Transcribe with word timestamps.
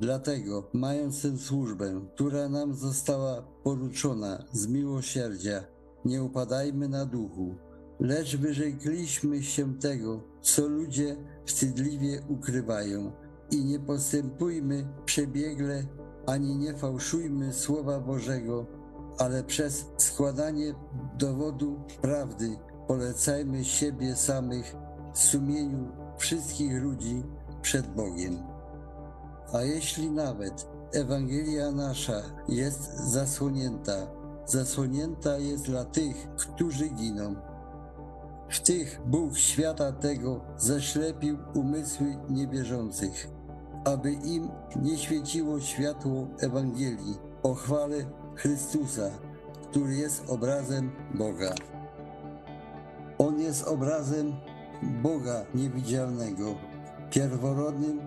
Dlatego, 0.00 0.70
mając 0.72 1.22
tę 1.22 1.38
służbę, 1.38 2.00
która 2.14 2.48
nam 2.48 2.74
została 2.74 3.42
poruczona 3.42 4.44
z 4.52 4.66
miłosierdzia, 4.66 5.64
nie 6.04 6.22
upadajmy 6.22 6.88
na 6.88 7.06
duchu, 7.06 7.54
lecz 8.00 8.36
wyrzekliśmy 8.36 9.42
się 9.42 9.78
tego, 9.78 10.22
co 10.40 10.66
ludzie 10.66 11.16
wstydliwie 11.44 12.22
ukrywają 12.28 13.12
i 13.50 13.64
nie 13.64 13.80
postępujmy 13.80 14.88
przebiegle, 15.04 15.84
ani 16.26 16.56
nie 16.56 16.74
fałszujmy 16.74 17.52
Słowa 17.52 18.00
Bożego, 18.00 18.66
ale 19.18 19.44
przez 19.44 19.86
składanie 19.96 20.74
dowodu 21.18 21.80
prawdy 22.02 22.56
polecajmy 22.86 23.64
siebie 23.64 24.16
samych 24.16 24.74
w 25.14 25.18
sumieniu 25.18 25.92
wszystkich 26.18 26.82
ludzi 26.82 27.22
przed 27.62 27.86
Bogiem. 27.86 28.57
A 29.52 29.62
jeśli 29.62 30.10
nawet 30.10 30.68
Ewangelia 30.92 31.70
nasza 31.70 32.22
jest 32.48 32.96
zasłonięta, 32.96 34.06
zasłonięta 34.46 35.38
jest 35.38 35.64
dla 35.64 35.84
tych, 35.84 36.28
którzy 36.36 36.88
giną. 36.88 37.34
W 38.48 38.60
tych 38.60 39.00
Bóg 39.06 39.36
świata 39.36 39.92
tego 39.92 40.40
zaślepił 40.56 41.38
umysły 41.54 42.16
niewierzących, 42.28 43.28
aby 43.84 44.12
im 44.12 44.50
nie 44.82 44.98
świeciło 44.98 45.60
światło 45.60 46.26
Ewangelii 46.40 47.18
o 47.42 47.54
chwale 47.54 47.96
Chrystusa, 48.34 49.10
który 49.70 49.94
jest 49.94 50.30
obrazem 50.30 50.90
Boga. 51.14 51.54
On 53.18 53.40
jest 53.40 53.68
obrazem 53.68 54.32
Boga 55.02 55.44
niewidzialnego, 55.54 56.54
pierworodnym 57.10 58.00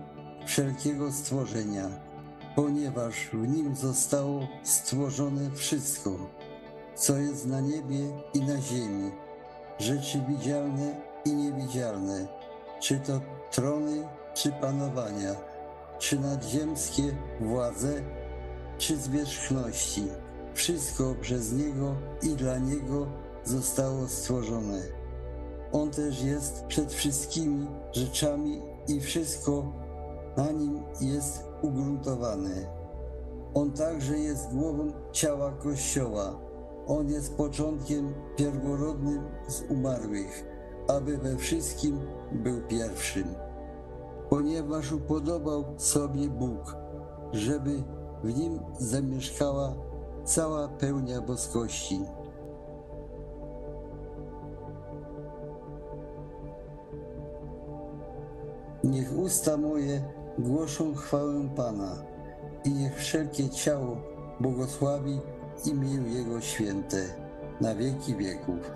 wszelkiego 0.46 1.12
stworzenia, 1.12 1.88
ponieważ 2.56 3.28
w 3.32 3.48
nim 3.48 3.76
zostało 3.76 4.48
stworzone 4.62 5.50
wszystko, 5.50 6.10
co 6.94 7.16
jest 7.16 7.46
na 7.46 7.60
niebie 7.60 7.98
i 8.34 8.40
na 8.40 8.60
ziemi, 8.60 9.10
rzeczy 9.78 10.20
widzialne 10.28 10.96
i 11.24 11.34
niewidzialne, 11.34 12.26
czy 12.80 13.00
to 13.00 13.20
trony, 13.50 14.08
czy 14.34 14.52
panowania, 14.52 15.34
czy 15.98 16.20
nadziemskie 16.20 17.02
władze, 17.40 18.02
czy 18.78 18.96
zwierzchności. 18.96 20.02
Wszystko 20.54 21.14
przez 21.20 21.52
Niego 21.52 21.96
i 22.22 22.28
dla 22.28 22.58
Niego 22.58 23.06
zostało 23.44 24.08
stworzone. 24.08 24.82
On 25.72 25.90
też 25.90 26.22
jest 26.22 26.64
przed 26.64 26.92
wszystkimi 26.92 27.66
rzeczami 27.92 28.62
i 28.88 29.00
wszystko 29.00 29.72
na 30.36 30.50
nim 30.50 30.82
jest 31.00 31.44
ugruntowane. 31.62 32.82
On 33.54 33.72
także 33.72 34.18
jest 34.18 34.54
głową 34.54 34.92
ciała 35.12 35.52
Kościoła. 35.52 36.40
On 36.86 37.08
jest 37.08 37.36
początkiem 37.36 38.14
pierworodnym 38.36 39.24
z 39.48 39.62
umarłych, 39.70 40.44
aby 40.88 41.18
we 41.18 41.36
wszystkim 41.36 41.98
był 42.32 42.62
pierwszym. 42.68 43.34
Ponieważ 44.30 44.92
upodobał 44.92 45.64
sobie 45.76 46.28
Bóg, 46.28 46.76
żeby 47.32 47.82
w 48.24 48.38
nim 48.38 48.60
zamieszkała 48.78 49.74
cała 50.24 50.68
pełnia 50.68 51.20
boskości. 51.20 52.00
Niech 58.84 59.18
usta 59.18 59.56
moje 59.56 60.21
głoszą 60.38 60.94
chwałę 60.94 61.48
Pana 61.56 62.02
i 62.64 62.70
niech 62.70 62.96
wszelkie 62.96 63.50
ciało 63.50 63.96
błogosławi 64.40 65.20
imię 65.64 65.90
Jego 65.90 66.40
święte 66.40 67.14
na 67.60 67.74
wieki 67.74 68.16
wieków. 68.16 68.70